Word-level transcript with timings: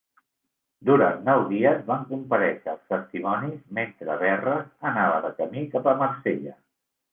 Durant 0.89 1.19
nou 1.27 1.43
dies 1.51 1.83
van 1.89 2.07
comparèixer 2.13 2.73
els 2.73 2.81
testimonis 2.95 3.61
mentre 3.81 4.17
Verres 4.25 4.91
anava 4.95 5.23
de 5.29 5.33
camí 5.43 5.69
cap 5.77 5.95
a 5.95 5.97
Marsella. 6.05 6.59